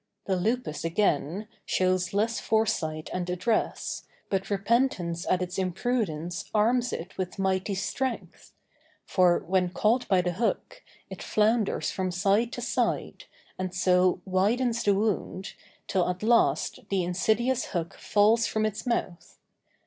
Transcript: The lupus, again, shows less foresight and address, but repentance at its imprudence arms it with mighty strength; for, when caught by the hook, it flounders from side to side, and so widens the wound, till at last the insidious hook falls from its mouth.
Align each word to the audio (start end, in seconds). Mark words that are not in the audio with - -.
The 0.25 0.35
lupus, 0.35 0.83
again, 0.83 1.47
shows 1.63 2.11
less 2.11 2.39
foresight 2.39 3.11
and 3.13 3.29
address, 3.29 4.07
but 4.31 4.49
repentance 4.49 5.27
at 5.29 5.43
its 5.43 5.59
imprudence 5.59 6.45
arms 6.55 6.91
it 6.91 7.15
with 7.19 7.37
mighty 7.37 7.75
strength; 7.75 8.51
for, 9.05 9.37
when 9.45 9.69
caught 9.69 10.07
by 10.07 10.21
the 10.21 10.31
hook, 10.31 10.81
it 11.11 11.21
flounders 11.21 11.91
from 11.91 12.09
side 12.09 12.51
to 12.53 12.61
side, 12.61 13.25
and 13.59 13.75
so 13.75 14.23
widens 14.25 14.81
the 14.81 14.95
wound, 14.95 15.53
till 15.85 16.09
at 16.09 16.23
last 16.23 16.79
the 16.89 17.03
insidious 17.03 17.65
hook 17.65 17.93
falls 17.93 18.47
from 18.47 18.65
its 18.65 18.87
mouth. 18.87 19.37